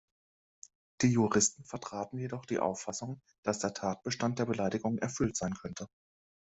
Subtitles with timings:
[1.03, 5.75] Die Juristen vertraten jedoch die Auffassung, dass der Tatbestand der Beleidigung erfüllt sein könne.